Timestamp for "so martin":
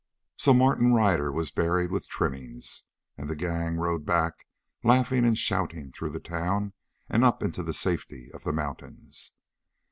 0.35-0.93